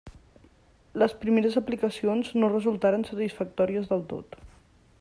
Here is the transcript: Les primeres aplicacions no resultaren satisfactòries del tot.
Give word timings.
Les 1.01 1.11
primeres 1.25 1.57
aplicacions 1.61 2.31
no 2.43 2.49
resultaren 2.53 3.07
satisfactòries 3.11 3.93
del 3.93 4.03
tot. 4.15 4.41